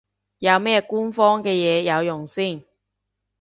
[0.39, 2.63] 有咩官方嘢有用先